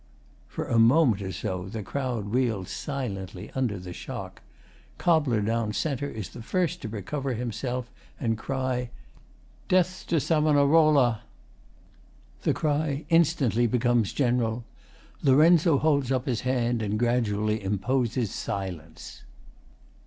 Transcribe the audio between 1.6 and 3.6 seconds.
the crowd reels silently